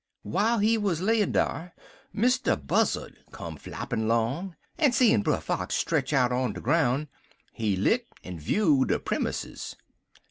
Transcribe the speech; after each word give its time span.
"While 0.23 0.57
he 0.57 0.79
wuz 0.79 0.95
layin' 0.99 1.33
dar, 1.33 1.75
Mr. 2.15 2.55
Buzzard 2.65 3.17
come 3.31 3.55
floppin' 3.55 4.07
'long, 4.07 4.55
en 4.79 4.93
seein' 4.93 5.21
Brer 5.21 5.39
Fox 5.39 5.75
stretch 5.75 6.11
out 6.11 6.31
on 6.31 6.53
de 6.53 6.59
groun', 6.59 7.07
he 7.53 7.75
lit 7.75 8.07
en 8.23 8.39
view 8.39 8.83
de 8.83 8.97
premusses. 8.97 9.75